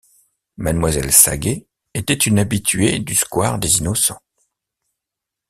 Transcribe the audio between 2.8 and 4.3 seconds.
du square des Innocents.